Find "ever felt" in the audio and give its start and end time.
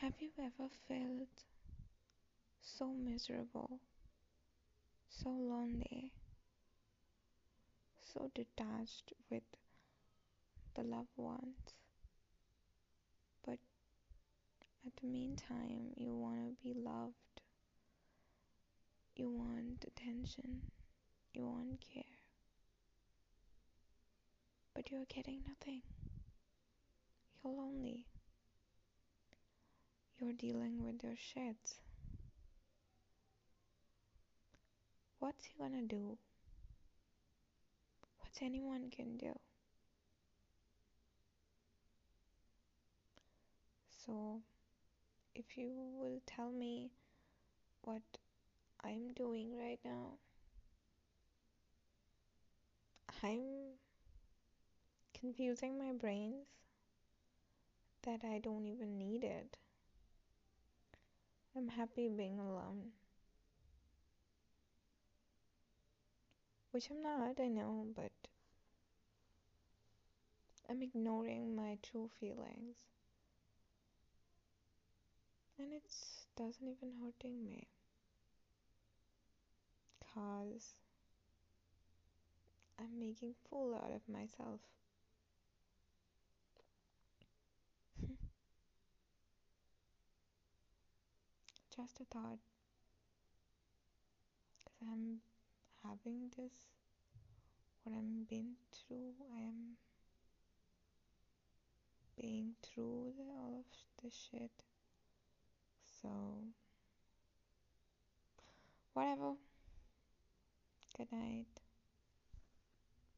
0.38-1.44